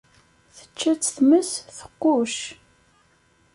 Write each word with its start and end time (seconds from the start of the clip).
Tečča-tt 0.55 1.11
tmes, 1.17 1.49
tqucc! 1.77 2.39